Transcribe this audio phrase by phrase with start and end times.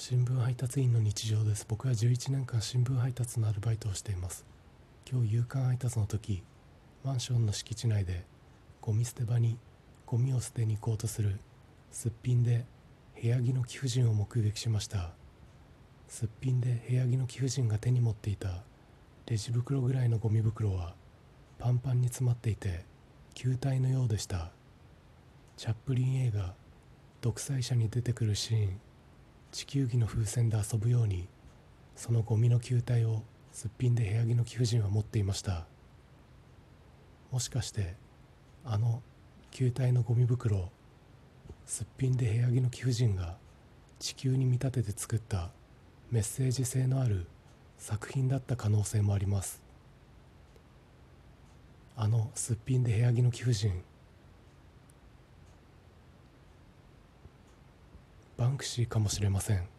[0.00, 1.66] 新聞配達員の日常です。
[1.68, 4.46] 僕は11年間新聞配達のアルバイトをしています。
[5.10, 6.44] 今日夕刊配達の時
[7.02, 8.24] マンションの敷地内で
[8.80, 9.58] ゴミ捨て場に
[10.06, 11.40] ゴミを捨てに行こうとする
[11.90, 12.64] すっぴんで
[13.20, 15.10] 部屋着の貴婦人を目撃しました。
[16.06, 18.62] すっぴんで部屋着の貴婦人が手に持っていた
[19.26, 20.94] レジ袋ぐらいのゴミ袋は
[21.58, 22.84] パンパンに詰まっていて
[23.34, 24.52] 球体のようでした。
[25.56, 26.54] チャップリン映画
[27.20, 28.80] 「独裁者」に出てくるシーン。
[29.58, 31.26] 地球儀の風船で遊ぶように
[31.96, 35.66] そのゴミの球体をすっぴんで部屋着の貴婦人は持っていました。
[37.32, 37.96] もしかして
[38.64, 39.02] あの
[39.50, 40.70] 球体のゴミ袋
[41.66, 43.36] すっぴんで部屋着の貴婦人が
[43.98, 45.50] 地球に見立てて作った
[46.12, 47.26] メッセージ性のある
[47.78, 49.60] 作品だった可能性もあります。
[51.96, 53.82] あのすっぴんで部屋着の貴婦人
[58.38, 59.77] バンクシーかもしれません。